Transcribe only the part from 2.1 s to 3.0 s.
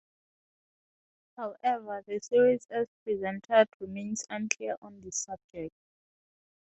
series as